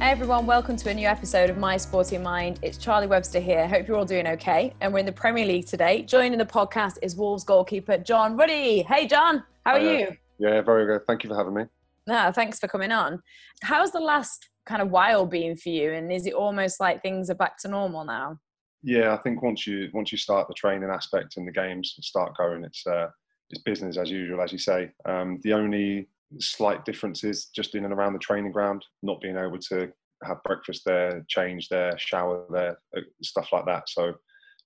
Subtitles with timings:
[0.00, 2.58] Hey everyone, welcome to a new episode of My Sporting Mind.
[2.62, 3.68] It's Charlie Webster here.
[3.68, 4.72] Hope you're all doing okay.
[4.80, 6.00] And we're in the Premier League today.
[6.04, 8.80] Joining the podcast is Wolves goalkeeper John Ruddy.
[8.80, 10.16] Hey John, how are Hi, you?
[10.38, 11.06] Yeah, very good.
[11.06, 11.64] Thank you for having me.
[12.06, 13.22] No, thanks for coming on.
[13.60, 15.92] How's the last kind of while been for you?
[15.92, 18.38] And is it almost like things are back to normal now?
[18.82, 22.34] Yeah, I think once you once you start the training aspect and the games start
[22.38, 23.08] going, it's uh,
[23.50, 24.92] it's business as usual, as you say.
[25.04, 29.58] Um, the only slight differences just in and around the training ground, not being able
[29.58, 29.92] to
[30.24, 33.88] have breakfast there, change there, shower there, uh, stuff like that.
[33.88, 34.14] So,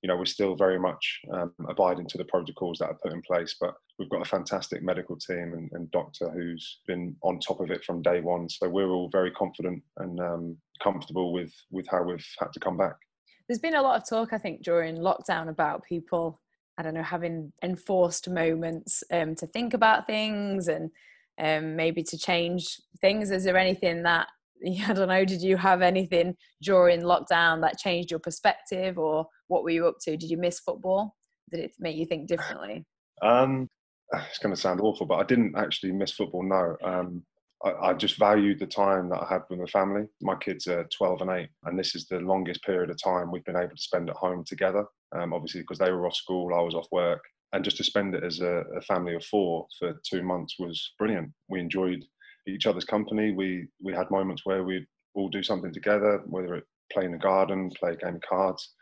[0.02, 3.23] you know, we're still very much um, abiding to the protocols that are put in
[3.23, 7.60] place, but we've got a fantastic medical team and, and doctor who's been on top
[7.60, 8.48] of it from day one.
[8.48, 12.76] So we're all very confident and um, comfortable with with how we've had to come
[12.76, 12.96] back.
[13.48, 16.40] There's been a lot of talk, I think, during lockdown about people,
[16.78, 20.90] I don't know, having enforced moments um, to think about things and
[21.38, 23.30] um, maybe to change things.
[23.30, 24.29] Is there anything that
[24.88, 29.62] I don't know, did you have anything during lockdown that changed your perspective or what
[29.62, 30.16] were you up to?
[30.16, 31.16] Did you miss football?
[31.51, 32.85] Did it make you think differently?
[33.23, 33.68] Um,
[34.12, 36.43] it's going to sound awful, but I didn't actually miss football.
[36.43, 37.23] No, um,
[37.65, 40.05] I, I, just valued the time that I had with my family.
[40.21, 43.45] My kids are 12 and 8, and this is the longest period of time we've
[43.45, 44.85] been able to spend at home together.
[45.15, 47.23] Um, obviously, because they were off school, I was off work,
[47.55, 50.93] and just to spend it as a, a family of four for two months was
[50.99, 51.30] brilliant.
[51.49, 52.05] We enjoyed
[52.49, 53.33] each other's company.
[53.33, 57.19] We we had moments where we'd all do something together, whether it play in the
[57.19, 58.74] garden, play a game of cards,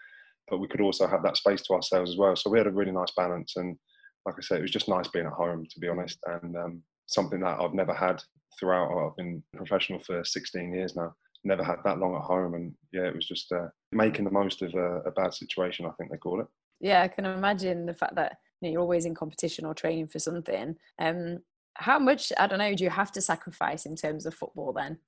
[0.49, 2.35] but we could also have that space to ourselves as well.
[2.35, 3.77] So we had a really nice balance, and
[4.25, 6.83] like I said, it was just nice being at home, to be honest, and um,
[7.07, 8.23] something that I've never had
[8.59, 8.91] throughout.
[8.91, 11.15] I've been professional for 16 years now.
[11.45, 14.63] Never had that long at home, and yeah, it was just uh, making the most
[14.63, 15.85] of a, a, bad situation.
[15.85, 16.47] I think they call it.
[16.81, 20.07] Yeah, I can imagine the fact that you know, you're always in competition or training
[20.07, 20.77] for something.
[20.99, 21.41] Um,
[21.75, 24.99] how much I don't know do you have to sacrifice in terms of football then?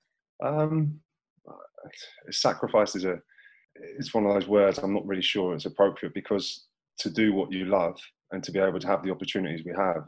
[0.45, 1.01] Um,
[2.31, 3.19] sacrifice is a
[3.77, 6.67] it's one of those words I'm not really sure it's appropriate because
[6.99, 7.99] to do what you love
[8.31, 10.05] and to be able to have the opportunities we have,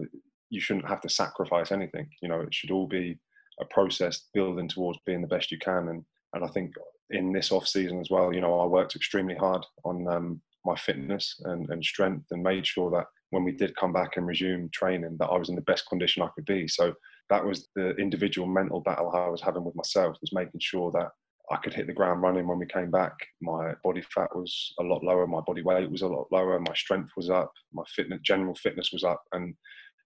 [0.51, 2.09] you shouldn't have to sacrifice anything.
[2.23, 3.19] You know, it should all be
[3.61, 5.89] a process building towards being the best you can.
[5.89, 6.05] And
[6.35, 6.73] and I think
[7.11, 10.77] in this off season as well, you know, I worked extremely hard on um, my
[10.77, 14.69] fitness and, and strength and made sure that when we did come back and resume
[14.73, 16.69] training that I was in the best condition I could be.
[16.69, 16.95] So
[17.31, 21.11] that was the individual mental battle I was having with myself was making sure that
[21.51, 23.15] I could hit the ground running when we came back.
[23.41, 26.75] My body fat was a lot lower, my body weight was a lot lower, my
[26.75, 29.55] strength was up, my fitness, general fitness was up, and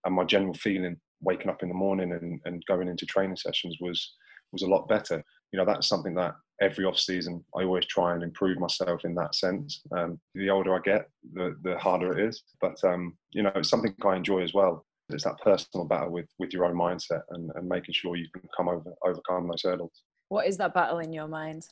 [0.05, 3.77] and my general feeling waking up in the morning and, and going into training sessions
[3.81, 4.15] was
[4.53, 5.23] was a lot better.
[5.53, 9.15] You know, that's something that every off season I always try and improve myself in
[9.15, 9.83] that sense.
[9.97, 12.43] Um, the older I get, the the harder it is.
[12.61, 14.87] But um, you know, it's something I enjoy as well.
[15.09, 18.49] It's that personal battle with with your own mindset and, and making sure you can
[18.57, 20.03] come over overcome those hurdles.
[20.29, 21.67] What is that battle in your mind?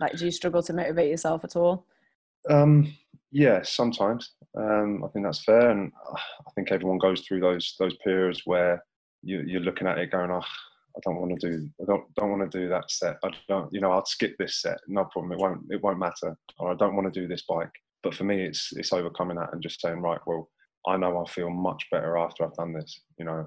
[0.00, 1.86] Like, do you struggle to motivate yourself at all?
[2.48, 2.94] Um,
[3.30, 4.32] yeah, sometimes.
[4.56, 8.82] Um, I think that's fair, and I think everyone goes through those those periods where
[9.22, 10.40] you, you're looking at it going, "Oh,
[10.98, 13.18] I don't want to do I don't don't want to do that set.
[13.24, 14.78] I don't you know I'll skip this set.
[14.88, 15.32] No problem.
[15.32, 16.36] It won't it won't matter.
[16.58, 17.70] Or I don't want to do this bike.
[18.02, 20.20] But for me, it's it's overcoming that and just saying right.
[20.26, 20.48] Well,
[20.86, 23.00] I know I'll feel much better after I've done this.
[23.18, 23.46] You know,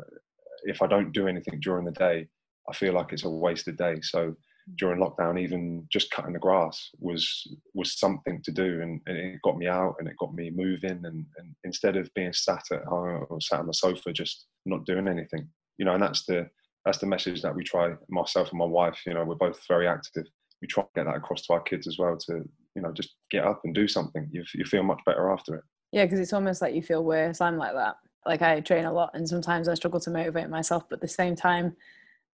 [0.63, 2.27] if I don't do anything during the day,
[2.69, 3.95] I feel like it's a wasted day.
[4.01, 4.35] So
[4.77, 9.41] during lockdown, even just cutting the grass was was something to do, and, and, it
[9.43, 11.01] got me out and it got me moving.
[11.03, 14.85] And, and instead of being sat at home or sat on the sofa just not
[14.85, 15.47] doing anything,
[15.77, 16.49] you know, and that's the
[16.85, 19.87] that's the message that we try myself and my wife you know we're both very
[19.87, 20.25] active.
[20.61, 22.43] We try to get that across to our kids as well to
[22.75, 24.27] you know just get up and do something.
[24.31, 25.63] You, you feel much better after it.
[25.91, 27.41] Yeah because it's almost like you feel worse.
[27.41, 27.95] I'm like that.
[28.25, 31.07] Like i train a lot and sometimes i struggle to motivate myself but at the
[31.07, 31.75] same time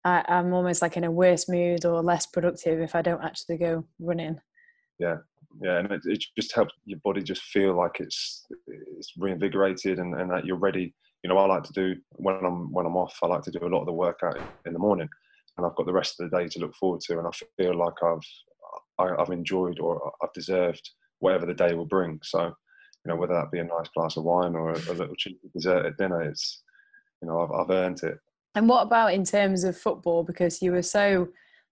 [0.04, 3.58] I, i'm almost like in a worse mood or less productive if i don't actually
[3.58, 4.40] go running.
[5.00, 5.18] Yeah.
[5.62, 8.48] Yeah and it, it just helps your body just feel like it's
[8.98, 10.96] it's reinvigorated and, and that you're ready
[11.26, 13.18] you know, I like to do when I'm when I'm off.
[13.24, 14.38] I like to do a lot of the workout
[14.68, 15.10] in the morning,
[15.58, 17.18] and I've got the rest of the day to look forward to.
[17.18, 18.20] And I feel like I've
[19.00, 20.88] I, have i have enjoyed or I've deserved
[21.18, 22.20] whatever the day will bring.
[22.22, 22.54] So, you
[23.08, 25.88] know, whether that be a nice glass of wine or a, a little cheeky dessert
[25.88, 26.62] at dinner, it's
[27.24, 28.20] you know, I've, I've earned it.
[28.54, 30.24] And what about in terms of football?
[30.24, 31.30] Because you were so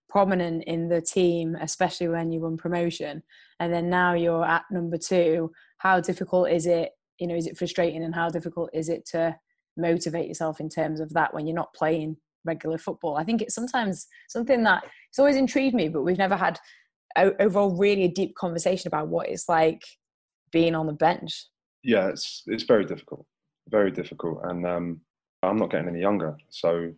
[0.10, 3.22] prominent in the team, especially when you won promotion,
[3.60, 5.52] and then now you're at number two.
[5.78, 6.90] How difficult is it?
[7.20, 9.38] You know, is it frustrating, and how difficult is it to
[9.78, 13.18] motivate yourself in terms of that when you're not playing regular football.
[13.18, 16.60] I think it's sometimes something that it's always intrigued me, but we've never had
[17.16, 19.82] overall really a deep conversation about what it's like
[20.52, 21.46] being on the bench.
[21.84, 23.26] Yeah, it's it's very difficult,
[23.70, 25.02] very difficult, and um,
[25.42, 26.94] I'm not getting any younger, so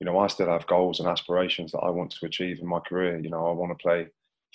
[0.00, 2.80] you know, I still have goals and aspirations that I want to achieve in my
[2.80, 3.20] career.
[3.20, 4.08] You know, I want to play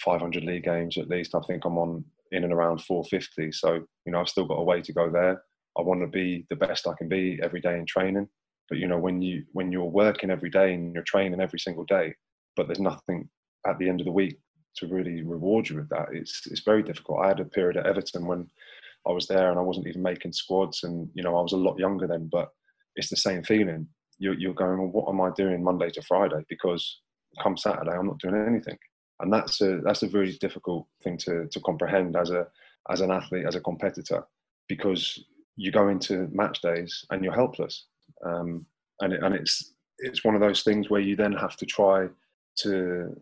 [0.04, 1.36] 500 league games at least.
[1.36, 3.51] I think I'm on in and around 450.
[3.51, 5.44] So, you know, I've still got a way to go there.
[5.77, 8.27] I want to be the best I can be every day in training.
[8.69, 11.86] But you know, when you when you're working every day and you're training every single
[11.86, 12.13] day,
[12.56, 13.30] but there's nothing
[13.68, 14.38] at the end of the week
[14.77, 17.19] to really reward you with that, it's it's very difficult.
[17.24, 18.48] I had a period at Everton when
[19.07, 21.57] I was there and I wasn't even making squads, and you know, I was a
[21.57, 22.50] lot younger then, but
[22.95, 23.88] it's the same feeling.
[24.18, 26.44] You're, you're going, well, what am I doing Monday to Friday?
[26.48, 27.01] Because
[27.44, 28.78] come Saturday, I'm not doing anything,
[29.19, 32.48] and that's a that's a very difficult thing to to comprehend as a
[32.89, 34.24] as an athlete, as a competitor,
[34.68, 35.24] because
[35.56, 37.86] you go into match days and you're helpless,
[38.25, 38.66] um,
[39.02, 42.07] and it, and it's it's one of those things where you then have to try
[42.57, 43.16] to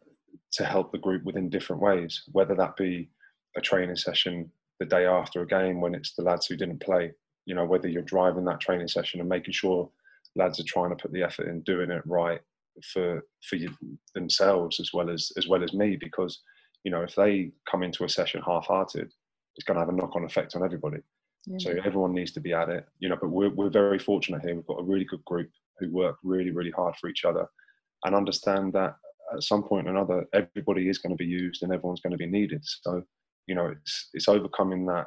[0.54, 3.10] to help the group within different ways, whether that be
[3.58, 7.12] a training session the day after a game when it's the lads who didn't play,
[7.46, 9.90] you know, whether you're driving that training session and making sure
[10.36, 12.42] lads are trying to put the effort in doing it right
[12.92, 13.70] for for you,
[14.16, 16.42] themselves as well as as well as me because
[16.84, 19.12] you know if they come into a session half-hearted
[19.56, 20.98] it's going to have a knock-on effect on everybody
[21.58, 23.18] So everyone needs to be at it, you know.
[23.20, 24.56] But we're we're very fortunate here.
[24.56, 25.50] We've got a really good group
[25.80, 27.46] who work really really hard for each other,
[28.06, 28.96] and understand that
[29.34, 32.18] at some point or another, everybody is going to be used and everyone's going to
[32.18, 32.62] be needed.
[32.64, 33.04] So,
[33.48, 35.06] you know, it's it's overcoming that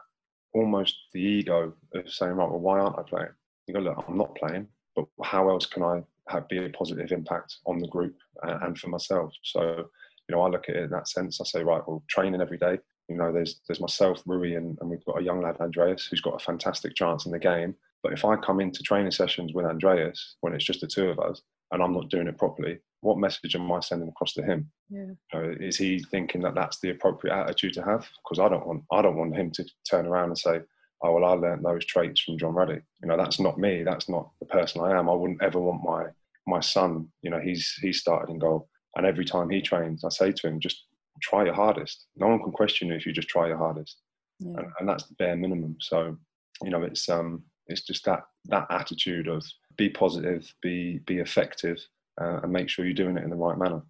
[0.54, 3.32] almost the ego of saying, right, well, why aren't I playing?
[3.66, 7.12] You go, look, I'm not playing, but how else can I have be a positive
[7.12, 9.32] impact on the group and for myself?
[9.42, 9.88] So,
[10.28, 11.40] you know, I look at it in that sense.
[11.40, 14.90] I say, right, well, training every day, you know, there's there's myself, Rui, and, and
[14.90, 17.74] we've got a young lad, Andreas, who's got a fantastic chance in the game.
[18.02, 21.18] But if I come into training sessions with Andreas when it's just the two of
[21.18, 21.42] us
[21.72, 24.70] and I'm not doing it properly, what message am I sending across to him?
[24.90, 25.06] Yeah.
[25.06, 28.08] You know, is he thinking that that's the appropriate attitude to have?
[28.22, 30.60] Because I don't want I don't want him to turn around and say,
[31.02, 33.82] "Oh well, I learned those traits from John Ruddy." You know, that's not me.
[33.82, 35.08] That's not the person I am.
[35.08, 36.06] I wouldn't ever want my
[36.46, 37.08] my son.
[37.22, 40.48] You know, he's he's started in goal, and every time he trains, I say to
[40.48, 40.86] him, just
[41.22, 42.06] try your hardest.
[42.16, 44.00] No one can question you if you just try your hardest,
[44.40, 44.58] yeah.
[44.58, 45.76] and, and, that's the bare minimum.
[45.80, 46.16] So,
[46.62, 49.44] you know, it's um, it's just that that attitude of
[49.76, 51.78] be positive, be be effective,
[52.20, 53.82] uh, and make sure you're doing it in the right manner.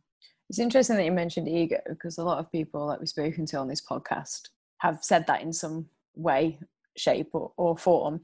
[0.49, 3.58] It's interesting that you mentioned ego because a lot of people that we've spoken to
[3.58, 6.58] on this podcast have said that in some way,
[6.96, 8.20] shape, or, or form.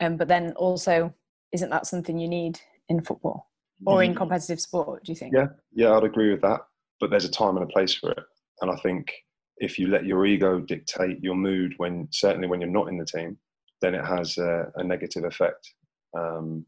[0.00, 1.14] Um, but then also,
[1.52, 3.48] isn't that something you need in football
[3.86, 5.04] or in competitive sport?
[5.04, 5.34] Do you think?
[5.34, 6.60] Yeah, yeah, I'd agree with that.
[7.00, 8.24] But there's a time and a place for it.
[8.60, 9.12] And I think
[9.58, 13.04] if you let your ego dictate your mood when certainly when you're not in the
[13.04, 13.38] team,
[13.80, 15.74] then it has a, a negative effect.
[16.16, 16.64] Um,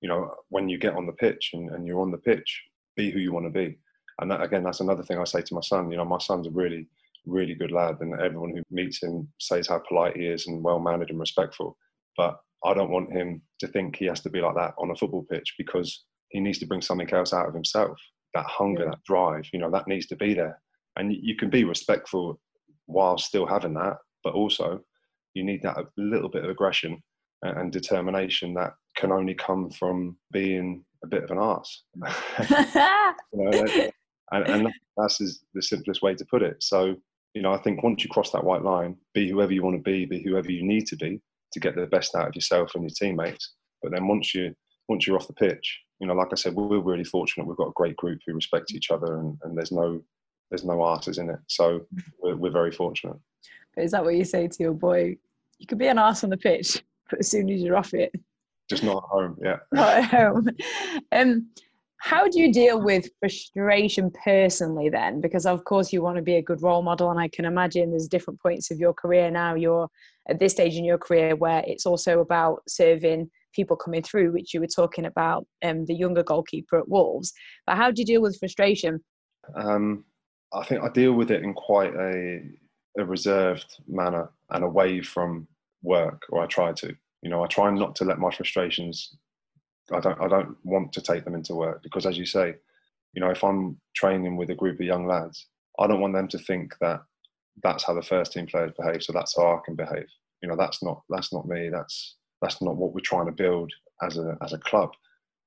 [0.00, 2.62] you know, when you get on the pitch and, and you're on the pitch,
[2.96, 3.78] be who you want to be.
[4.20, 5.90] And that, again, that's another thing I say to my son.
[5.90, 6.86] You know, my son's a really,
[7.26, 10.78] really good lad, and everyone who meets him says how polite he is and well
[10.78, 11.76] mannered and respectful.
[12.16, 14.96] But I don't want him to think he has to be like that on a
[14.96, 17.98] football pitch because he needs to bring something else out of himself.
[18.34, 18.90] That hunger, yeah.
[18.90, 20.60] that drive, you know, that needs to be there
[20.96, 22.40] and you can be respectful
[22.86, 24.80] while still having that but also
[25.34, 27.02] you need that little bit of aggression
[27.42, 31.82] and determination that can only come from being a bit of an ass
[33.32, 33.90] you know,
[34.32, 35.18] and, and that's
[35.54, 36.62] the simplest way to put it.
[36.62, 36.96] So
[37.34, 39.82] you know i think once you cross that white line be whoever you want to
[39.82, 41.20] be be whoever you need to be
[41.52, 43.54] to get the best out of yourself and your teammates.
[43.82, 44.54] But then once you
[44.88, 47.46] once you're off the pitch you know like i said we're really fortunate.
[47.46, 50.00] We've got a great group who respect each other and, and there's no
[50.50, 51.38] there's no arses in it.
[51.48, 51.86] So
[52.20, 53.16] we're, we're very fortunate.
[53.74, 55.16] But is that what you say to your boy?
[55.58, 58.12] You could be an arse on the pitch, but as soon as you're off it,
[58.68, 59.36] just not at home.
[59.42, 60.48] Yeah, not at home.
[61.12, 61.48] Um,
[61.98, 65.20] how do you deal with frustration personally then?
[65.20, 67.90] Because of course you want to be a good role model, and I can imagine
[67.90, 69.54] there's different points of your career now.
[69.54, 69.88] You're
[70.28, 74.52] at this stage in your career where it's also about serving people coming through, which
[74.52, 77.32] you were talking about, um, the younger goalkeeper at Wolves.
[77.66, 79.02] But how do you deal with frustration?
[79.54, 80.04] Um,
[80.54, 82.42] I think I deal with it in quite a,
[82.98, 85.48] a reserved manner and away from
[85.82, 86.94] work, or I try to.
[87.22, 89.16] You know, I try not to let my frustrations.
[89.92, 90.20] I don't.
[90.20, 92.54] I don't want to take them into work because, as you say,
[93.14, 95.46] you know, if I'm training with a group of young lads,
[95.78, 97.02] I don't want them to think that
[97.62, 100.06] that's how the first team players behave, so that's how I can behave.
[100.42, 101.68] You know, that's not that's not me.
[101.70, 104.90] That's that's not what we're trying to build as a as a club.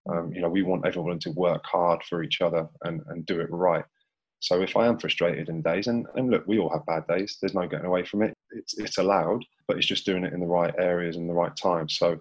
[0.10, 3.42] Um, you know, we want everyone to work hard for each other and, and do
[3.42, 3.84] it right.
[4.40, 7.38] So if I am frustrated in days, and, and look, we all have bad days.
[7.42, 8.34] There's no getting away from it.
[8.52, 11.56] It's it's allowed, but it's just doing it in the right areas and the right
[11.56, 11.90] time.
[11.90, 12.20] So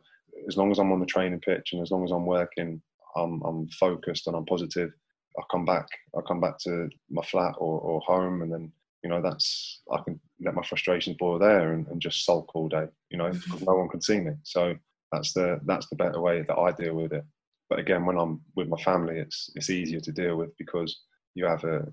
[0.48, 2.80] as long as I'm on the training pitch and as long as I'm working,
[3.16, 4.90] I'm I'm focused and I'm positive.
[5.38, 5.86] I come back.
[6.16, 8.72] I come back to my flat or, or home, and then
[9.04, 12.68] you know that's I can let my frustrations boil there and, and just sulk all
[12.68, 12.86] day.
[13.10, 13.30] You know,
[13.60, 14.32] no one can see me.
[14.42, 14.74] So
[15.12, 17.24] that's the that's the better way that I deal with it.
[17.68, 21.02] but again, when I'm with my family, it's it's easier to deal with because
[21.34, 21.86] you have a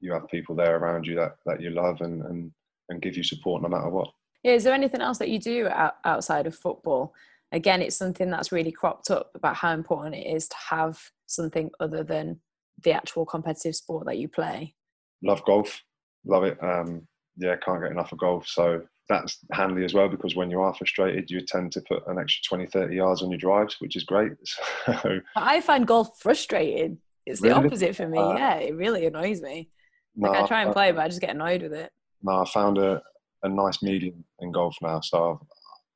[0.00, 2.52] you have people there around you that, that you love and, and
[2.88, 4.08] and give you support no matter what.
[4.42, 5.68] Yeah, is there anything else that you do
[6.04, 7.14] outside of football?
[7.52, 11.70] Again, it's something that's really cropped up about how important it is to have something
[11.80, 12.40] other than
[12.84, 14.74] the actual competitive sport that you play.
[15.22, 15.82] Love golf,
[16.24, 16.62] love it.
[16.62, 18.46] Um, yeah, can't get enough of golf.
[18.46, 22.18] So that's handy as well because when you are frustrated, you tend to put an
[22.18, 24.32] extra 20, 30 yards on your drives, which is great.
[25.02, 26.98] So, I find golf frustrating.
[27.26, 27.66] It's the really?
[27.66, 28.18] opposite for me.
[28.18, 29.70] Uh, yeah, it really annoys me.
[30.18, 31.92] Like I try and play, but I just get annoyed with it.
[32.22, 33.02] No, I found a,
[33.42, 35.00] a nice medium in golf now.
[35.00, 35.40] So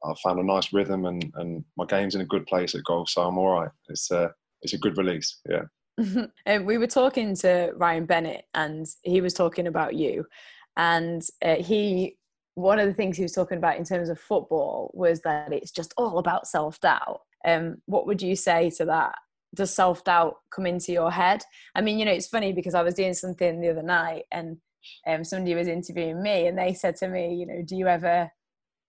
[0.05, 2.85] I've, I've found a nice rhythm and, and my game's in a good place at
[2.85, 3.11] golf.
[3.11, 3.71] So I'm all right.
[3.88, 5.41] It's a, it's a good release.
[5.49, 5.62] Yeah.
[6.47, 10.26] um, we were talking to Ryan Bennett and he was talking about you.
[10.76, 12.17] And uh, he,
[12.55, 15.71] one of the things he was talking about in terms of football was that it's
[15.71, 17.23] just all about self doubt.
[17.45, 19.14] Um, what would you say to that?
[19.55, 21.43] Does self doubt come into your head?
[21.75, 24.57] I mean, you know, it's funny because I was doing something the other night and
[25.07, 28.31] um, somebody was interviewing me and they said to me, you know, do you ever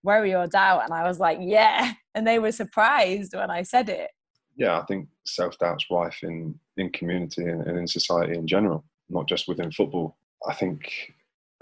[0.02, 0.84] worry or doubt?
[0.84, 1.92] And I was like, yeah.
[2.14, 4.10] And they were surprised when I said it.
[4.56, 8.84] Yeah, I think self doubt's rife in, in community and, and in society in general,
[9.08, 10.16] not just within football.
[10.48, 11.12] I think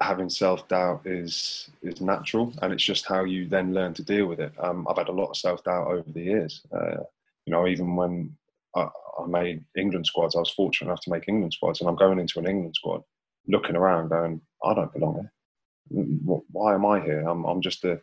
[0.02, 4.26] having self doubt is is natural, and it's just how you then learn to deal
[4.26, 4.52] with it.
[4.58, 6.62] Um, I've had a lot of self doubt over the years.
[6.72, 7.04] Uh,
[7.46, 8.36] you know, even when
[8.76, 8.88] I,
[9.18, 12.18] I, made England squads, I was fortunate enough to make England squads, and I'm going
[12.18, 13.02] into an England squad
[13.48, 16.04] looking around, going, I don't belong here.
[16.04, 17.26] Mm, why am I here?
[17.26, 18.00] I'm, I'm just a,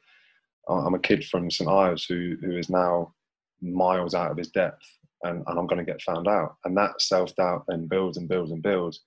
[0.68, 3.14] I'm a kid from St Ives who, who is now
[3.62, 4.86] miles out of his depth,
[5.24, 6.56] and, and I'm going to get found out.
[6.66, 9.02] And that self doubt then builds and builds and builds,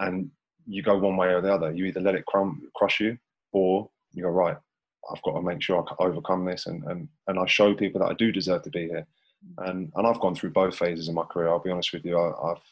[0.00, 0.30] and
[0.66, 1.72] you go one way or the other.
[1.72, 3.18] You either let it crum- crush you,
[3.52, 4.56] or you go right.
[5.10, 8.10] I've got to make sure I overcome this, and, and, and I show people that
[8.10, 9.06] I do deserve to be here.
[9.58, 11.48] And and I've gone through both phases in my career.
[11.48, 12.18] I'll be honest with you.
[12.18, 12.62] I, I've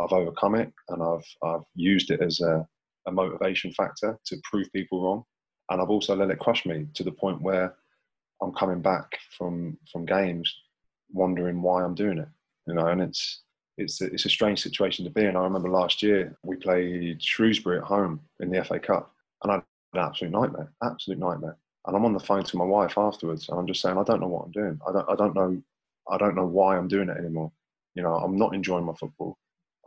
[0.00, 2.66] I've overcome it and I've, I've used it as a,
[3.06, 5.24] a motivation factor to prove people wrong.
[5.70, 7.74] And I've also let it crush me to the point where
[8.40, 10.52] I'm coming back from, from games
[11.12, 12.28] wondering why I'm doing it,
[12.66, 13.42] you know, and it's,
[13.78, 15.36] it's a, it's a strange situation to be in.
[15.36, 19.54] I remember last year we played Shrewsbury at home in the FA Cup, and I
[19.56, 19.64] had
[19.94, 21.56] an absolute nightmare, absolute nightmare.
[21.86, 24.20] And I'm on the phone to my wife afterwards, and I'm just saying, I don't
[24.20, 24.80] know what I'm doing.
[24.86, 25.62] I don't, I don't know,
[26.10, 27.52] I don't know why I'm doing it anymore.
[27.94, 29.38] You know, I'm not enjoying my football.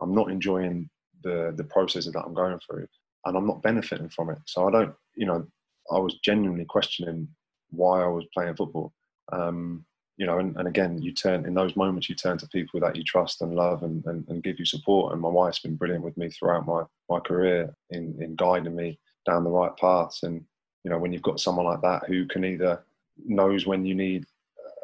[0.02, 0.90] I'm not enjoying
[1.24, 2.88] the the processes that I'm going through,
[3.26, 4.38] and I'm not benefiting from it.
[4.46, 5.46] So I don't, you know,
[5.92, 7.28] I was genuinely questioning
[7.70, 8.94] why I was playing football.
[9.32, 9.86] Um,
[10.18, 12.96] you know, and, and again, you turn in those moments, you turn to people that
[12.96, 15.12] you trust and love and, and, and give you support.
[15.12, 18.98] And my wife's been brilliant with me throughout my, my career in, in guiding me
[19.26, 20.24] down the right paths.
[20.24, 20.46] And,
[20.84, 22.82] you know, when you've got someone like that who can either
[23.26, 24.26] knows when you need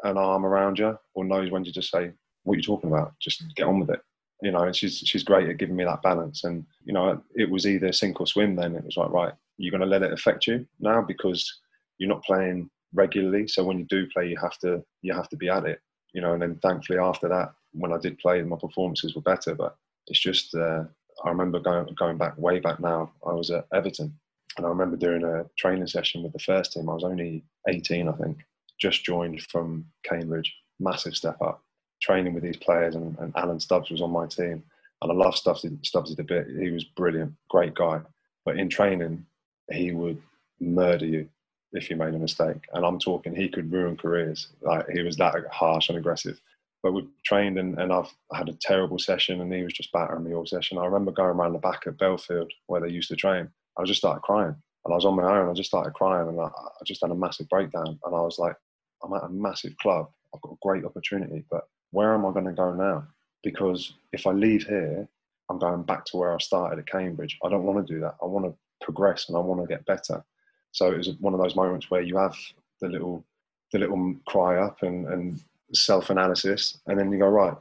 [0.04, 2.12] an arm around you or knows when to just say,
[2.44, 3.14] what are you talking about?
[3.20, 4.00] Just get on with it
[4.42, 6.44] you know, and she's she's great at giving me that balance.
[6.44, 8.56] And you know, it was either sink or swim.
[8.56, 11.60] Then it was like, right, you're going to let it affect you now because
[11.98, 13.46] you're not playing regularly.
[13.46, 15.80] So when you do play, you have to you have to be at it.
[16.12, 19.54] You know, and then thankfully after that, when I did play, my performances were better.
[19.54, 19.76] But
[20.08, 20.84] it's just uh,
[21.24, 23.12] I remember going going back way back now.
[23.24, 24.12] I was at Everton,
[24.56, 26.90] and I remember doing a training session with the first team.
[26.90, 28.38] I was only 18, I think,
[28.78, 30.54] just joined from Cambridge.
[30.80, 31.62] Massive step up
[32.02, 34.62] training with these players, and, and Alan Stubbs was on my team,
[35.00, 35.64] and I love Stubbs.
[35.82, 36.48] Stubbs a bit.
[36.60, 38.00] He was brilliant, great guy.
[38.44, 39.24] But in training,
[39.70, 40.20] he would
[40.60, 41.28] murder you
[41.72, 42.64] if you made a mistake.
[42.74, 44.48] And I'm talking, he could ruin careers.
[44.60, 46.40] Like he was that harsh and aggressive.
[46.82, 50.24] But we trained, and, and I've had a terrible session, and he was just battering
[50.24, 50.78] me all session.
[50.78, 53.48] I remember going around the back at Bellefield where they used to train.
[53.78, 55.48] I just started crying, and I was on my own.
[55.48, 57.98] I just started crying, and I, I just had a massive breakdown.
[58.04, 58.56] And I was like,
[59.02, 60.10] I'm at a massive club.
[60.34, 63.06] I've got a great opportunity, but where am I going to go now?
[63.42, 65.06] Because if I leave here,
[65.50, 67.38] I'm going back to where I started at Cambridge.
[67.44, 68.16] I don't want to do that.
[68.22, 70.24] I want to progress and I want to get better.
[70.72, 72.34] So it was one of those moments where you have
[72.80, 73.24] the little,
[73.72, 75.40] the little cry up and, and
[75.74, 77.56] self analysis, and then you go right.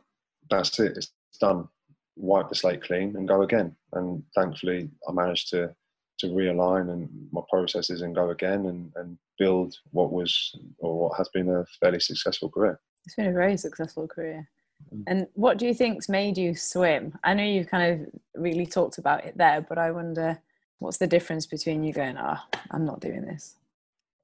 [0.50, 0.98] That's it.
[0.98, 1.68] It's done.
[2.16, 3.76] Wipe the slate clean and go again.
[3.94, 5.76] And thankfully, I managed to
[6.22, 11.18] to realign and my processes and go again and, and build what was or what
[11.18, 12.80] has been a fairly successful career.
[13.06, 14.48] It's been a very successful career.
[14.94, 15.04] Mm.
[15.08, 17.18] And what do you think's made you swim?
[17.24, 20.40] I know you've kind of really talked about it there, but I wonder
[20.80, 23.56] what's the difference between you going, "Ah, oh, I'm not doing this."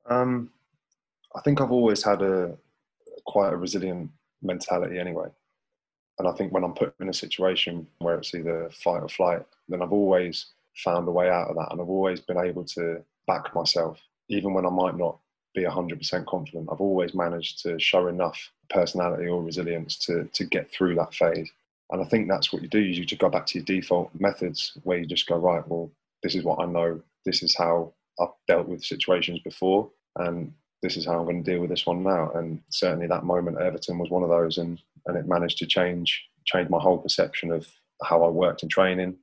[0.07, 0.51] Um,
[1.35, 2.57] I think I've always had a
[3.25, 4.09] quite a resilient
[4.41, 5.27] mentality anyway.
[6.19, 9.43] And I think when I'm put in a situation where it's either fight or flight,
[9.69, 10.47] then I've always
[10.83, 14.53] found a way out of that, and I've always been able to back myself, even
[14.53, 15.19] when I might not
[15.53, 16.69] be 100% confident.
[16.71, 21.51] I've always managed to show enough personality or resilience to, to get through that phase.
[21.91, 22.79] And I think that's what you do.
[22.79, 25.89] You just go back to your default methods where you just go, right, well,
[26.21, 27.01] this is what I know.
[27.25, 29.89] This is how I've dealt with situations before.
[30.17, 30.53] And
[30.83, 32.31] this is how I'm going to deal with this one now.
[32.35, 34.57] And certainly that moment at Everton was one of those.
[34.57, 37.67] And, and it managed to change, change my whole perception of
[38.03, 39.17] how I worked in training,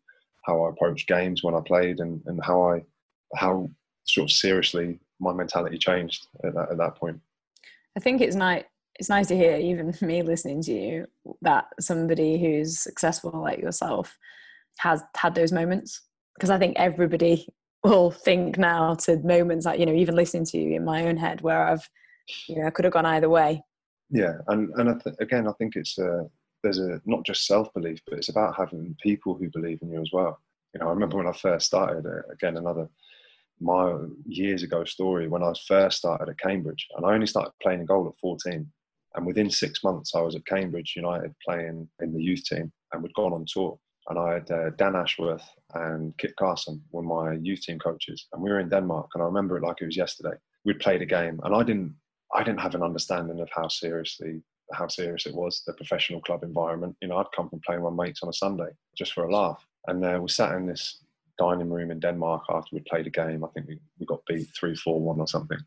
[0.45, 2.83] how I approached games when I played and, and how I,
[3.37, 3.71] how
[4.05, 7.21] sort of seriously my mentality changed at that, at that point.
[7.97, 8.65] I think it's nice.
[8.97, 11.07] It's nice to hear, even for me listening to you,
[11.43, 14.17] that somebody who's successful like yourself
[14.79, 16.03] has had those moments.
[16.37, 17.49] Because I think everybody
[17.85, 21.17] will think now to moments like you know, even listening to you in my own
[21.17, 21.89] head, where I've,
[22.49, 23.63] you know, I could have gone either way.
[24.11, 26.27] Yeah, and and I th- again, I think it's a
[26.65, 30.01] there's a not just self belief, but it's about having people who believe in you
[30.01, 30.41] as well.
[30.75, 32.05] You know, I remember when I first started.
[32.07, 32.89] Uh, again, another
[33.61, 37.81] my years ago story when I first started at Cambridge, and I only started playing
[37.81, 38.69] in goal at 14.
[39.17, 43.03] And within six months, I was at Cambridge United playing in the youth team, and
[43.03, 43.79] we'd gone on tour.
[44.09, 48.43] And I had uh, Dan Ashworth and Kit Carson were my youth team coaches, and
[48.43, 49.11] we were in Denmark.
[49.15, 50.37] And I remember it like it was yesterday.
[50.65, 51.95] We'd played a game, and I didn't,
[52.35, 54.43] I didn't have an understanding of how seriously,
[54.75, 56.97] how serious it was, the professional club environment.
[57.01, 59.33] You know, I'd come from playing with my mates on a Sunday just for a
[59.33, 60.99] laugh, and uh, we sat in this
[61.39, 63.45] dining room in Denmark after we played a game.
[63.45, 65.59] I think we, we got beat 3 4 1 or something.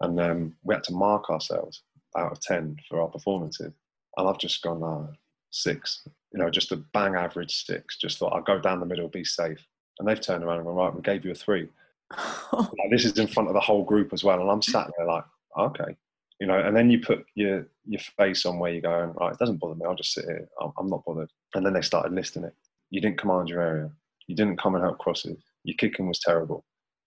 [0.00, 1.82] And um, we had to mark ourselves
[2.16, 3.72] out of 10 for our performances.
[4.16, 5.12] And I've just gone, uh,
[5.50, 7.98] six, you know, just a bang average six.
[7.98, 9.64] Just thought I'd go down the middle, be safe.
[9.98, 11.68] And they've turned around and gone, right, we gave you a three.
[12.52, 14.40] like, this is in front of the whole group as well.
[14.40, 15.24] And I'm sat there like,
[15.58, 15.96] okay.
[16.40, 19.38] You know, and then you put your your face on where you're going, right, it
[19.38, 19.84] doesn't bother me.
[19.86, 20.48] I'll just sit here.
[20.60, 21.30] I'm, I'm not bothered.
[21.54, 22.54] And then they started listing it.
[22.88, 23.90] You didn't command your area
[24.30, 25.42] you didn't come and help crosses.
[25.64, 26.64] Your kicking was terrible.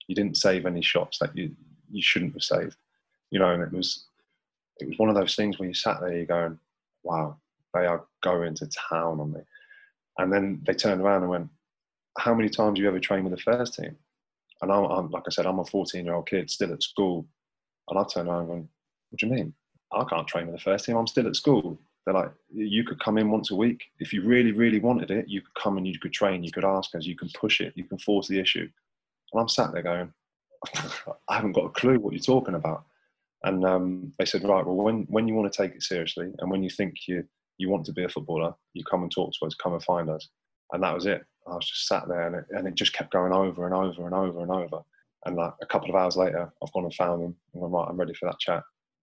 [0.08, 1.56] You didn't save any shots that you
[1.90, 2.76] you shouldn't have saved.
[3.32, 4.08] You know, and it was
[4.82, 6.60] it was one of those things where you sat there, you're going,
[7.04, 7.38] "Wow,
[7.74, 9.40] they are going to town on me."
[10.18, 11.50] And then they turned around and went,
[12.18, 13.96] "How many times have you ever trained with the first team?"
[14.62, 17.26] And I'm, I'm like I said, I'm a 14 year old kid still at school,
[17.88, 18.68] and I turned around and went,
[19.14, 19.54] "What do you mean?
[19.92, 20.98] I can't train with the first team.
[20.98, 21.80] I'm still at school.
[22.04, 23.84] They're like, you could come in once a week.
[24.00, 26.66] If you really, really wanted it, you could come and you could train, you could
[26.66, 28.68] ask us, you can push it, you can force the issue.
[29.32, 30.12] And I'm sat there going,
[31.30, 32.86] I haven't got a clue what you're talking about.
[33.44, 36.50] And um, they said, right, well, when, when you want to take it seriously and
[36.50, 37.24] when you think you,
[37.60, 40.10] you want to be a footballer, you come and talk to us, come and find
[40.10, 40.28] us.
[40.72, 41.24] And that was it.
[41.48, 44.06] I was just sat there and it, and it just kept going over and over
[44.08, 44.80] and over and over.
[45.26, 47.88] And like a couple of hours later, I've gone and found them and I'm right,
[47.88, 48.64] I'm ready for that chat.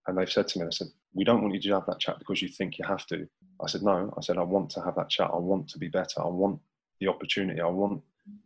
[0.08, 2.18] And they've said to me, they said, we don't want you to have that chat
[2.18, 3.28] because you think you have to.
[3.62, 4.12] I said, no.
[4.16, 5.30] I said, I want to have that chat.
[5.32, 6.22] I want to be better.
[6.22, 6.60] I want
[6.98, 7.60] the opportunity.
[7.60, 8.02] I want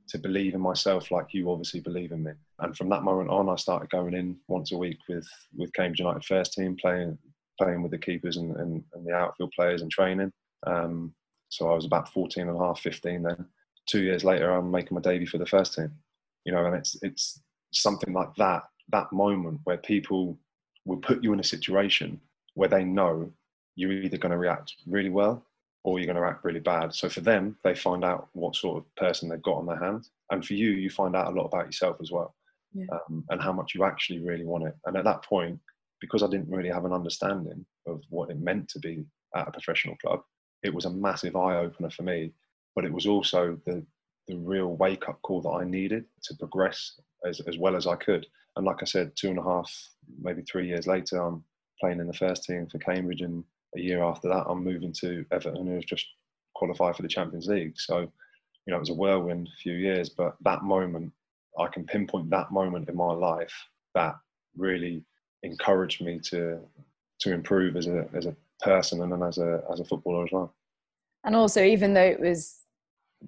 [0.09, 2.33] to believe in myself like you obviously believe in me.
[2.59, 6.01] And from that moment on, I started going in once a week with, with Cambridge
[6.01, 7.17] United first team, playing
[7.61, 10.33] playing with the keepers and, and, and the outfield players and training.
[10.67, 11.15] Um,
[11.49, 13.47] so I was about 14 and a half, 15 then.
[13.87, 15.93] Two years later, I'm making my debut for the first team.
[16.45, 17.41] You know, and it's it's
[17.73, 20.39] something like that, that moment where people
[20.85, 22.21] will put you in a situation
[22.55, 23.31] where they know
[23.77, 25.45] you're either going to react really well
[25.85, 26.95] or you're going to act really bad.
[26.95, 30.11] So for them, they find out what sort of person they've got on their hands.
[30.31, 32.35] And for you, you find out a lot about yourself as well
[32.75, 32.87] yeah.
[32.93, 34.75] um, and how much you actually really want it.
[34.87, 35.59] And at that point,
[36.01, 39.53] because I didn't really have an understanding of what it meant to be at a
[39.53, 40.21] professional club,
[40.63, 42.33] it was a massive eye opener for me.
[42.75, 43.85] But it was also the,
[44.29, 47.97] the real wake up call that I needed to progress as, as well as I
[47.97, 48.27] could.
[48.57, 49.71] And like I said, two and a half,
[50.21, 51.45] maybe three years later, I'm
[51.81, 53.45] playing in the first team for Cambridge, and
[53.77, 56.07] a year after that, I'm moving to Everton, who have just
[56.55, 57.75] qualified for the Champions League.
[57.77, 61.13] So, you know, it was a whirlwind few years, but that moment,
[61.59, 63.53] I can pinpoint that moment in my life
[63.95, 64.15] that
[64.57, 65.05] really
[65.43, 66.61] encouraged me to
[67.21, 70.33] to improve as a as a person and then as a as a footballer as
[70.33, 70.55] well.
[71.25, 72.59] And also, even though it was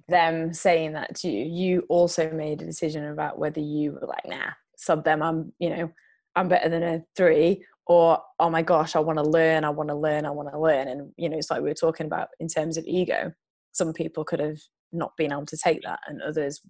[0.07, 4.25] them saying that to you, you also made a decision about whether you were like,
[4.25, 5.21] nah, sub them.
[5.21, 5.91] I'm, you know,
[6.35, 9.89] I'm better than a three, or oh my gosh i want to learn i want
[9.89, 12.29] to learn i want to learn and you know it's like we were talking about
[12.39, 13.31] in terms of ego.
[13.71, 14.59] Some people could have
[14.91, 16.61] not been able to take that and others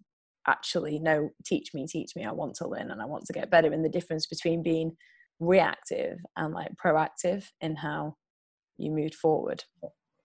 [0.47, 3.49] actually no teach me teach me i want to learn and i want to get
[3.49, 4.95] better and the difference between being
[5.39, 8.15] reactive and like proactive in how
[8.77, 9.63] you moved forward.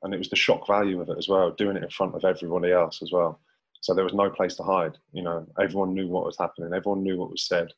[0.02, 2.24] And it was the shock value of it as well doing it in front of
[2.24, 3.40] everybody else as well.
[3.80, 7.02] So there was no place to hide you know everyone knew what was happening everyone
[7.02, 7.68] knew what was said.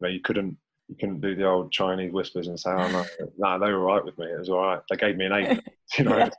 [0.00, 0.56] You know you couldn't
[0.90, 3.04] you couldn't do the old Chinese whispers and say, "Oh no,
[3.38, 4.26] nah, they were all right with me.
[4.26, 5.60] It was all right." They gave me an eight.
[5.98, 6.30] you know, yeah.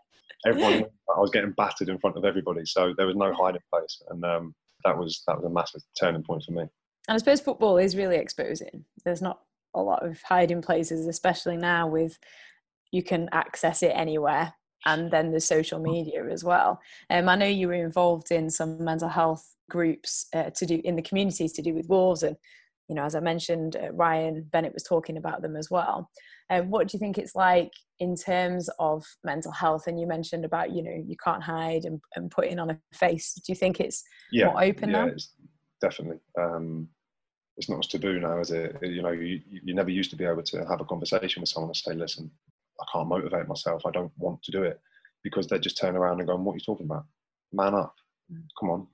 [0.45, 0.85] everyone.
[1.15, 4.23] I was getting battered in front of everybody, so there was no hiding place, and
[4.25, 6.61] um, that was that was a massive turning point for me.
[7.07, 8.85] And I suppose football is really exposing.
[9.05, 9.39] There's not
[9.73, 12.19] a lot of hiding places, especially now with
[12.91, 14.53] you can access it anywhere
[14.85, 15.83] and then the social mm.
[15.83, 16.81] media as well.
[17.09, 20.95] Um, I know you were involved in some mental health groups uh, to do in
[20.95, 22.35] the communities to do with wolves and
[22.91, 26.09] you know as i mentioned uh, ryan bennett was talking about them as well.
[26.49, 29.87] Uh, what do you think it's like in terms of mental health?
[29.87, 33.33] And you mentioned about you know you can't hide and, and putting on a face.
[33.33, 35.11] Do you think it's yeah, more open yeah, now?
[35.81, 36.87] definitely um,
[37.57, 38.75] it's not as taboo now is it?
[38.81, 41.69] You know you, you never used to be able to have a conversation with someone
[41.69, 42.29] and say listen
[42.81, 43.85] i can't motivate myself.
[43.85, 44.79] I don't want to do it
[45.23, 47.05] because they just turn around and go what are you talking about?
[47.53, 47.95] Man up.
[48.31, 48.43] Mm.
[48.59, 48.87] come on.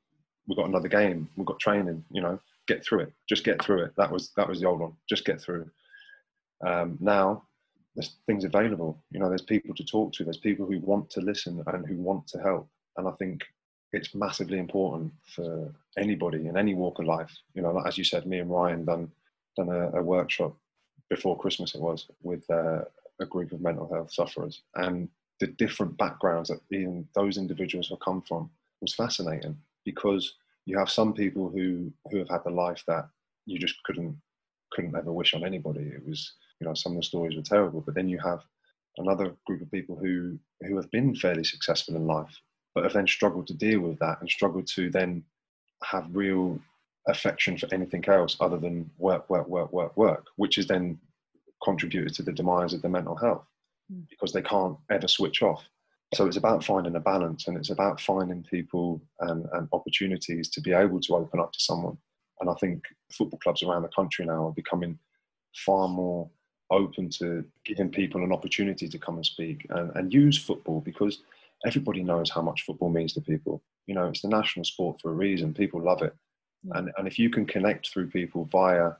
[0.47, 3.13] We've got another game, we've got training, you know, get through it.
[3.27, 3.93] Just get through it.
[3.97, 4.93] That was that was the old one.
[5.09, 5.69] Just get through.
[6.65, 7.43] Um, now
[7.95, 9.03] there's things available.
[9.11, 10.23] You know, there's people to talk to.
[10.23, 12.69] There's people who want to listen and who want to help.
[12.97, 13.41] And I think
[13.93, 17.31] it's massively important for anybody in any walk of life.
[17.55, 19.11] You know, as you said, me and Ryan done
[19.55, 20.55] done a, a workshop
[21.09, 21.73] before Christmas.
[21.73, 22.81] It was with uh,
[23.19, 27.99] a group of mental health sufferers, and the different backgrounds that even those individuals have
[27.99, 28.49] come from
[28.81, 30.35] was fascinating because
[30.67, 33.07] you have some people who who have had the life that
[33.45, 34.15] you just couldn't
[34.71, 35.81] couldn't ever wish on anybody.
[35.81, 38.41] It was you know some of the stories were terrible, but then you have
[38.97, 42.35] another group of people who who have been fairly successful in life,
[42.75, 45.23] but have then struggled to deal with that and struggled to then
[45.83, 46.59] have real
[47.07, 50.99] affection for anything else other than work, work, work, work, work, which is then
[51.63, 53.45] contributed to the demise of their mental health
[53.89, 54.01] hmm.
[54.09, 55.63] because they can't ever switch off.
[56.13, 60.61] So it's about finding a balance and it's about finding people and, and opportunities to
[60.61, 61.97] be able to open up to someone.
[62.39, 64.97] And I think football clubs around the country now are becoming
[65.53, 66.29] far more
[66.71, 71.21] open to giving people an opportunity to come and speak and, and use football because
[71.65, 73.61] everybody knows how much football means to people.
[73.85, 75.53] You know, it's the national sport for a reason.
[75.53, 76.15] People love it.
[76.65, 76.77] Mm.
[76.77, 78.91] And, and if you can connect through people via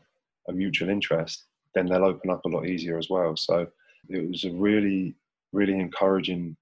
[0.48, 3.36] a mutual interest, then they'll open up a lot easier as well.
[3.36, 3.68] So
[4.10, 5.16] it was a really,
[5.52, 6.56] really encouraging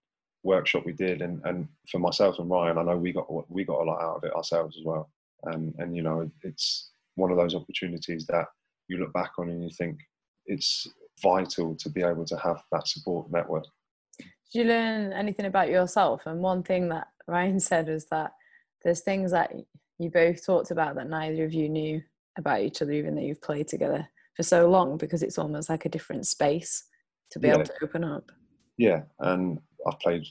[0.45, 3.81] workshop we did, and, and for myself and Ryan, I know we got we got
[3.81, 5.09] a lot out of it ourselves as well.
[5.43, 8.45] And and you know, it's one of those opportunities that
[8.87, 9.99] you look back on and you think
[10.45, 10.87] it's
[11.21, 13.65] vital to be able to have that support network.
[14.19, 16.21] Did you learn anything about yourself?
[16.25, 18.31] And one thing that Ryan said was that
[18.83, 19.51] there's things that
[19.97, 22.01] you both talked about that neither of you knew
[22.37, 25.85] about each other, even though you've played together for so long, because it's almost like
[25.85, 26.83] a different space
[27.31, 27.55] to be yeah.
[27.55, 28.31] able to open up.
[28.77, 30.25] Yeah, and I've played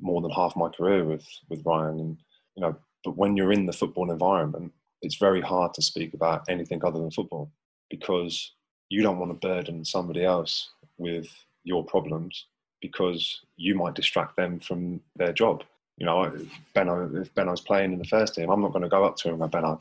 [0.00, 2.16] more than half my career with with Ryan, and
[2.56, 6.44] you know, but when you're in the football environment, it's very hard to speak about
[6.48, 7.50] anything other than football
[7.88, 8.52] because
[8.88, 11.28] you don't want to burden somebody else with
[11.64, 12.46] your problems
[12.80, 15.62] because you might distract them from their job.
[15.96, 16.32] You know,
[16.74, 19.28] Benno, if Benno's playing in the first team, I'm not going to go up to
[19.28, 19.78] him and go, Benno,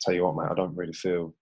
[0.00, 1.34] tell you what, mate, I don't really feel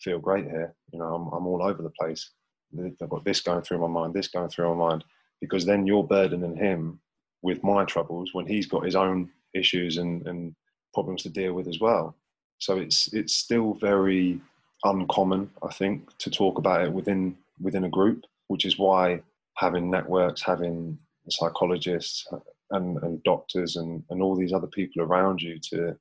[0.00, 0.74] feel great here.
[0.92, 2.30] You know, I'm, I'm all over the place.
[2.78, 5.04] I've got this going through my mind, this going through my mind
[5.40, 7.00] because then you're burdening him
[7.42, 10.54] with my troubles when he's got his own issues and, and
[10.94, 12.16] problems to deal with as well.
[12.58, 14.40] So it's it's still very
[14.84, 19.22] uncommon, I think, to talk about it within within a group, which is why
[19.56, 20.98] having networks, having
[21.28, 22.26] psychologists
[22.70, 25.96] and, and doctors and, and all these other people around you to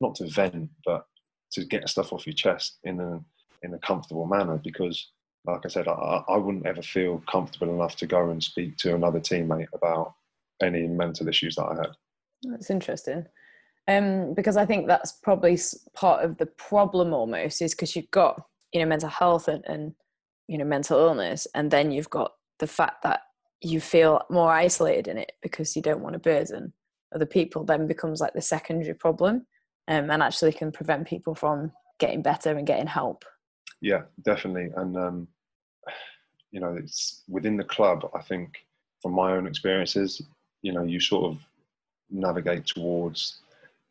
[0.00, 1.06] not to vent, but
[1.52, 3.20] to get stuff off your chest in a
[3.62, 5.11] in a comfortable manner because
[5.44, 8.94] like I said, I, I wouldn't ever feel comfortable enough to go and speak to
[8.94, 10.14] another teammate about
[10.62, 11.90] any mental issues that I had.
[12.44, 13.26] That's interesting.
[13.88, 15.58] Um, because I think that's probably
[15.94, 18.40] part of the problem almost is because you've got,
[18.72, 19.94] you know, mental health and, and,
[20.46, 23.22] you know, mental illness, and then you've got the fact that
[23.60, 26.72] you feel more isolated in it because you don't want to burden
[27.14, 29.46] other people, then becomes like the secondary problem
[29.88, 33.24] um, and actually can prevent people from getting better and getting help.
[33.80, 34.70] Yeah, definitely.
[34.76, 35.28] And um,
[36.50, 38.08] you know, it's within the club.
[38.14, 38.64] I think
[39.00, 40.22] from my own experiences,
[40.62, 41.38] you know, you sort of
[42.10, 43.40] navigate towards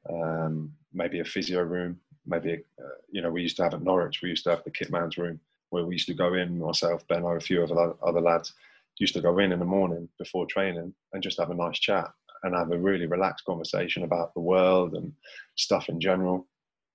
[0.09, 1.99] um, maybe a physio room.
[2.25, 4.21] Maybe uh, you know, we used to have at Norwich.
[4.21, 5.39] We used to have the kitman's room
[5.71, 6.59] where we used to go in.
[6.59, 8.53] Myself, Ben, or a few of the other lads
[8.99, 12.11] used to go in in the morning before training and just have a nice chat
[12.43, 15.11] and have a really relaxed conversation about the world and
[15.55, 16.47] stuff in general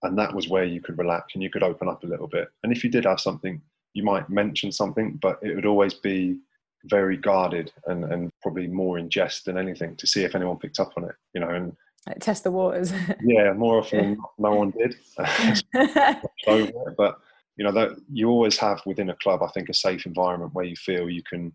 [0.02, 2.48] and that was where you could relax and you could open up a little bit.
[2.62, 3.60] And if you did have something,
[3.94, 6.38] you might mention something, but it would always be
[6.84, 10.78] very guarded and, and probably more in jest than anything to see if anyone picked
[10.78, 11.74] up on it, you know, and
[12.06, 12.92] like test the waters.
[13.24, 14.94] yeah, more often than not, no one did.
[16.96, 17.18] but
[17.56, 20.64] you know that you always have within a club, I think, a safe environment where
[20.64, 21.52] you feel you can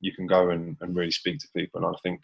[0.00, 1.82] you can go and, and really speak to people.
[1.82, 2.20] And I think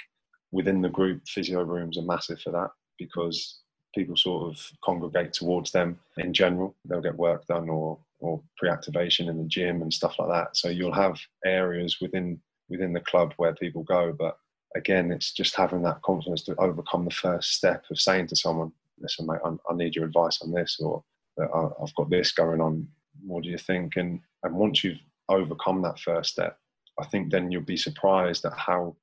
[0.51, 3.62] within the group, physio rooms are massive for that because
[3.94, 6.74] people sort of congregate towards them in general.
[6.85, 10.57] They'll get work done or, or pre-activation in the gym and stuff like that.
[10.57, 14.38] So you'll have areas within within the club where people go, but
[14.74, 18.72] again, it's just having that confidence to overcome the first step of saying to someone,
[18.98, 21.05] "Listen, mate, I, I need your advice on this," or
[21.38, 22.88] "I've got this going on.
[23.24, 26.59] What do you think?" And and once you've overcome that first step,
[26.98, 28.96] I think then you'll be surprised at how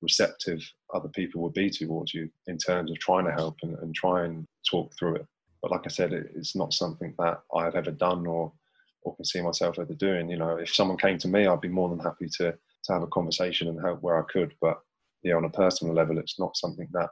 [0.00, 0.60] receptive
[0.94, 4.24] other people would be towards you in terms of trying to help and, and try
[4.24, 5.26] and talk through it.
[5.62, 8.52] But like I said, it, it's not something that I've ever done or
[9.02, 10.28] or can see myself ever doing.
[10.28, 12.52] You know, if someone came to me, I'd be more than happy to
[12.84, 14.54] to have a conversation and help where I could.
[14.60, 14.80] But
[15.22, 17.10] yeah, on a personal level, it's not something that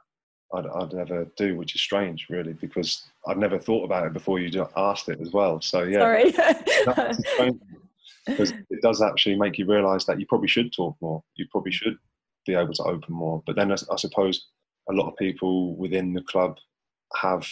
[0.53, 4.39] I'd, I'd ever do, which is strange, really, because I've never thought about it before
[4.39, 5.59] you asked it as well.
[5.61, 6.31] So yeah, sorry,
[8.25, 11.21] because it does actually make you realise that you probably should talk more.
[11.35, 11.75] You probably mm.
[11.75, 11.97] should
[12.47, 13.43] be able to open more.
[13.45, 14.47] But then I, suppose
[14.89, 16.57] a lot of people within the club
[17.21, 17.47] have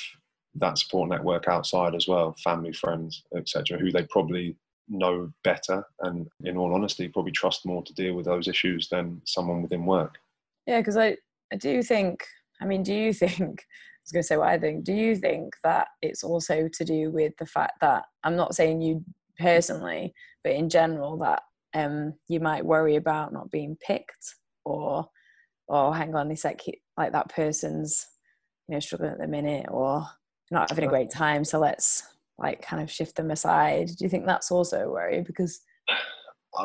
[0.55, 4.55] that support network outside as well, family, friends, etc., who they probably
[4.87, 9.21] know better and in all honesty probably trust more to deal with those issues than
[9.25, 10.17] someone within work
[10.67, 11.17] yeah because I,
[11.51, 12.23] I do think
[12.61, 15.15] i mean do you think i was going to say what i think do you
[15.15, 19.03] think that it's also to do with the fact that i'm not saying you
[19.39, 21.41] personally but in general that
[21.73, 25.07] um you might worry about not being picked or
[25.67, 26.61] or hang on it's like
[26.97, 28.07] like that person's
[28.67, 30.05] you know struggling at the minute or
[30.51, 32.03] not having a great time so let's
[32.37, 33.87] like kind of shift them aside.
[33.87, 35.21] Do you think that's also a worry?
[35.21, 35.61] Because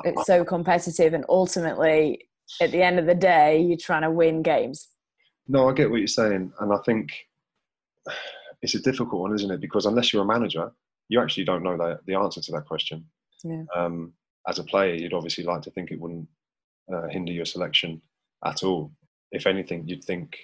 [0.05, 2.29] it's so competitive and ultimately
[2.61, 4.89] at the end of the day you're trying to win games.
[5.49, 7.13] No i get what you're saying and i think
[8.63, 9.61] it's a difficult one isn't it?
[9.61, 10.71] Because unless you're a manager
[11.09, 13.05] you actually don't know the, the answer to that question.
[13.43, 13.65] Yeah.
[13.75, 14.13] um,
[14.49, 16.29] as a player you'd obviously like to think it wouldn't
[16.92, 18.00] uh, hinder your selection
[18.44, 18.92] at all
[19.33, 20.37] if anything you'd think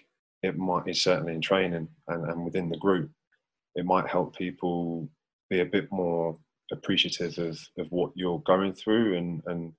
[0.42, 3.11] it might is certainly in training and, and within the group
[3.74, 5.09] it might help people
[5.50, 6.37] be a bit more
[6.72, 9.72] appreciative of, of what you're going through and, and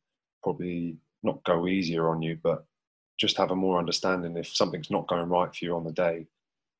[0.43, 2.65] probably not go easier on you, but
[3.19, 6.25] just have a more understanding if something's not going right for you on the day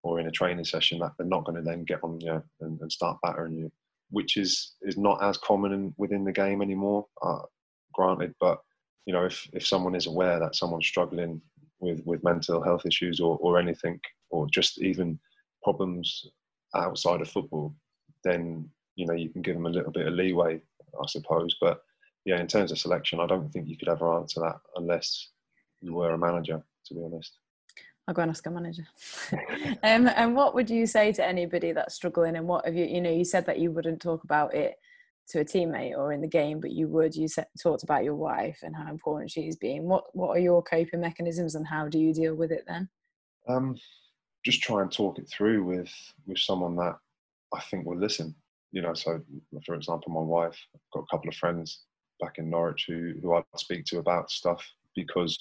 [0.04, 2.80] or in a training session that they're not going to then get on you and,
[2.80, 3.71] and start battering you,
[4.12, 7.06] which is is not as common in, within the game anymore.
[7.21, 7.41] Uh,
[7.93, 8.60] granted, but
[9.08, 11.41] you know if if someone is aware that someone's struggling
[11.80, 15.17] with with mental health issues or or anything or just even
[15.63, 16.28] problems
[16.76, 17.74] outside of football,
[18.24, 20.62] then you know you can give them a little bit of leeway,
[21.02, 21.56] I suppose.
[21.60, 21.82] But
[22.26, 25.30] yeah, in terms of selection, I don't think you could ever answer that unless
[25.82, 26.62] you were a manager.
[26.88, 27.38] To be honest.
[28.08, 28.88] I'll go and ask a manager.
[29.84, 32.38] um, and what would you say to anybody that's struggling?
[32.38, 34.78] And what have you, you know, you said that you wouldn't talk about it
[35.30, 37.16] to a teammate or in the game, but you would.
[37.16, 39.84] You said, talked about your wife and how important she's being.
[39.84, 42.90] What What are your coping mechanisms, and how do you deal with it then?
[43.48, 43.78] Um,
[44.46, 45.92] just try and talk it through with
[46.26, 46.96] with someone that
[47.54, 48.36] I think will listen.
[48.72, 49.22] You know, so
[49.66, 51.84] for example, my wife, I've got a couple of friends
[52.20, 54.63] back in Norwich who who I speak to about stuff
[54.96, 55.38] because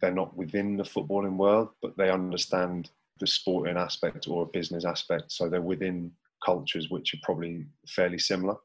[0.00, 4.84] they're not within the footballing world, but they understand the sporting aspect or a business
[4.84, 5.32] aspect.
[5.32, 6.12] So they're within
[6.44, 8.56] cultures which are probably fairly similar.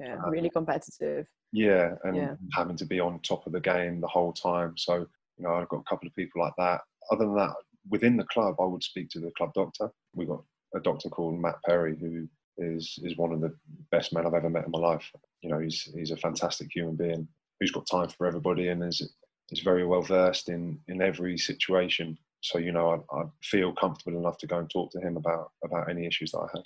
[0.00, 1.26] Yeah, um, really competitive.
[1.52, 2.34] Yeah, and yeah.
[2.52, 4.74] having to be on top of the game the whole time.
[4.76, 6.80] So, you know, I've got a couple of people like that.
[7.10, 7.54] Other than that,
[7.90, 9.90] within the club, I would speak to the club doctor.
[10.14, 10.42] We've got
[10.74, 12.28] a doctor called Matt Perry who
[12.58, 13.54] is is one of the
[13.90, 15.10] best men I've ever met in my life.
[15.42, 17.28] You know, he's he's a fantastic human being
[17.60, 19.14] who's got time for everybody and is
[19.50, 22.18] is very well versed in in every situation.
[22.40, 25.52] So you know, I, I feel comfortable enough to go and talk to him about
[25.64, 26.64] about any issues that I had.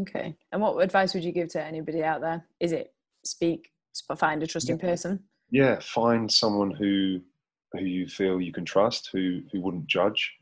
[0.00, 0.34] Okay.
[0.52, 2.44] And what advice would you give to anybody out there?
[2.60, 2.92] Is it
[3.24, 3.70] speak,
[4.16, 4.82] find a trusting yeah.
[4.82, 5.20] person?
[5.50, 7.20] Yeah, find someone who
[7.72, 10.32] who you feel you can trust, who who wouldn't judge,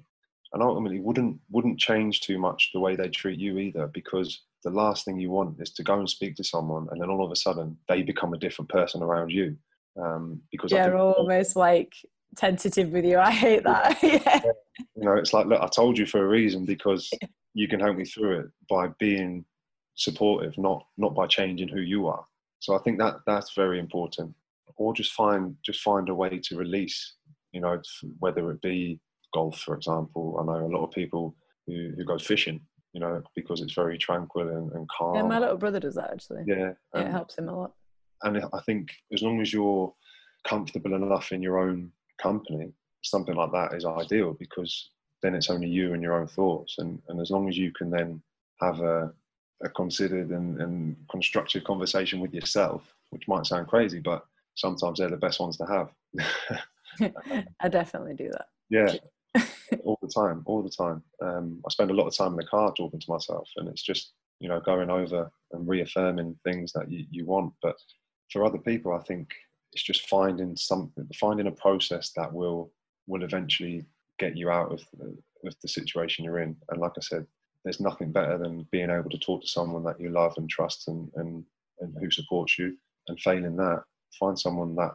[0.53, 4.71] and ultimately wouldn't wouldn't change too much the way they treat you either, because the
[4.71, 7.33] last thing you want is to go and speak to someone and then all of
[7.33, 9.57] a sudden they become a different person around you.
[10.01, 11.93] Um, because they're almost like
[12.37, 13.19] tentative with you.
[13.19, 13.99] I hate that.
[14.03, 14.43] yeah.
[14.97, 17.11] You know, it's like, look, I told you for a reason because
[17.55, 19.45] you can help me through it by being
[19.95, 22.25] supportive, not not by changing who you are.
[22.61, 24.35] So I think that that's very important.
[24.77, 27.15] Or just find just find a way to release
[27.53, 27.81] you know,
[28.19, 28.99] whether it be
[29.33, 30.39] golf, for example.
[30.41, 32.61] I know a lot of people who, who go fishing,
[32.93, 35.15] you know, because it's very tranquil and, and calm.
[35.15, 36.45] Yeah, my little brother does that actually.
[36.47, 36.73] Yeah.
[36.95, 37.73] yeah, it helps him a lot.
[38.23, 39.93] And I think as long as you're
[40.45, 41.93] comfortable enough in your own
[42.23, 44.91] company, something like that is ideal because
[45.23, 46.77] then it's only you and your own thoughts.
[46.79, 48.23] And, and as long as you can then
[48.61, 49.13] have a,
[49.63, 55.11] a considered and, and constructive conversation with yourself, which might sound crazy, but sometimes they're
[55.11, 55.91] the best ones to have.
[57.61, 58.47] I definitely do that.
[58.69, 58.95] Yeah,
[59.85, 61.03] all the time, all the time.
[61.23, 63.83] Um, I spend a lot of time in the car talking to myself, and it's
[63.83, 67.55] just you know, going over and reaffirming things that you, you want.
[67.63, 67.77] But
[68.33, 69.29] for other people, I think
[69.73, 72.71] it's just finding something, finding a process that will
[73.07, 73.85] will eventually
[74.19, 76.57] get you out of the, of the situation you're in.
[76.71, 77.27] And like I said,
[77.65, 80.89] there's nothing better than being able to talk to someone that you love and trust
[80.89, 81.45] and, and,
[81.81, 82.77] and who supports you.
[83.09, 83.83] And failing that,
[84.19, 84.95] find someone that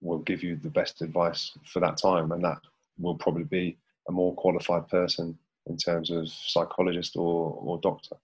[0.00, 2.30] will give you the best advice for that time.
[2.32, 2.58] And that
[2.98, 3.76] will probably be
[4.08, 5.36] a more qualified person
[5.66, 8.16] in terms of psychologist or, or doctor.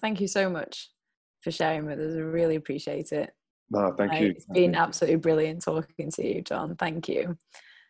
[0.00, 0.90] Thank you so much
[1.40, 2.14] for sharing with us.
[2.14, 3.32] I really appreciate it.
[3.70, 4.28] No, thank you.
[4.28, 6.76] It's been absolutely brilliant talking to you, John.
[6.76, 7.36] Thank you.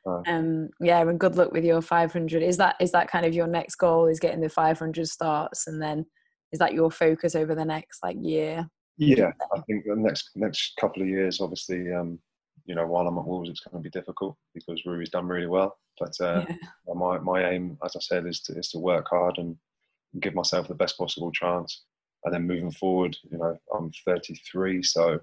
[0.07, 2.43] Uh, um, yeah, and good luck with your 500.
[2.43, 4.07] Is that is that kind of your next goal?
[4.07, 6.05] Is getting the 500 starts, and then
[6.53, 8.69] is that your focus over the next like year?
[8.97, 12.19] Yeah, I think the next next couple of years, obviously, um,
[12.67, 15.47] you know, while I'm at Wolves, it's going to be difficult because Rui's done really
[15.47, 15.77] well.
[15.99, 16.95] But uh, yeah.
[16.95, 19.57] my my aim, as I said, is to is to work hard and
[20.21, 21.85] give myself the best possible chance.
[22.25, 25.21] And then moving forward, you know, I'm 33, so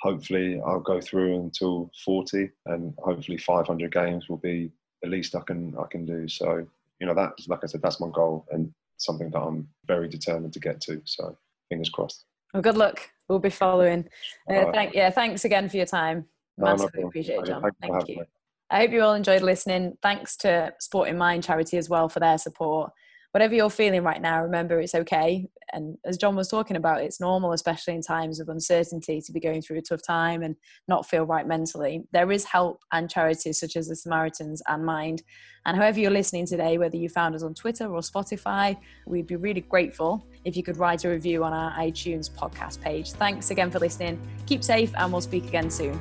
[0.00, 4.70] hopefully I'll go through until 40, and hopefully 500 games will be
[5.02, 6.28] the least I can I can do.
[6.28, 6.66] So
[7.00, 10.52] you know, that like I said, that's my goal and something that I'm very determined
[10.52, 11.00] to get to.
[11.04, 11.36] So
[11.68, 12.24] fingers crossed.
[12.52, 13.08] Well, good luck.
[13.28, 14.08] We'll be following.
[14.48, 16.26] Uh, thank, yeah, thanks again for your time.
[16.58, 17.62] Massively no, appreciate it, John.
[17.80, 18.24] Thank you.
[18.70, 19.96] I hope you all enjoyed listening.
[20.02, 22.92] Thanks to Sport in Mind charity as well for their support
[23.32, 25.46] whatever you're feeling right now, remember it's okay.
[25.72, 29.38] And as John was talking about, it's normal, especially in times of uncertainty, to be
[29.38, 30.56] going through a tough time and
[30.88, 32.02] not feel right mentally.
[32.12, 35.22] There is help and charities such as the Samaritans and Mind.
[35.66, 39.36] And however you're listening today, whether you found us on Twitter or Spotify, we'd be
[39.36, 43.12] really grateful if you could write a review on our iTunes podcast page.
[43.12, 44.20] Thanks again for listening.
[44.46, 46.00] Keep safe, and we'll speak again soon.